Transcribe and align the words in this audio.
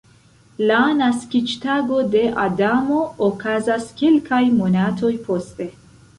La 0.69 0.77
naskiĝtago 1.01 1.99
de 2.15 2.23
Adamo 2.45 3.03
okazas 3.29 3.87
kelkaj 4.01 4.43
monatoj 4.57 5.13
poste. 5.31 5.71